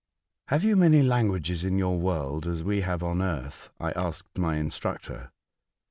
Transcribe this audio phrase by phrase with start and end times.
[0.47, 4.57] "Have you many languages in your world, as they have on earth?" I asked my
[4.57, 5.31] instructor.